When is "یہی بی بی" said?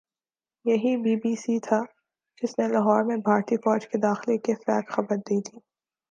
0.65-1.33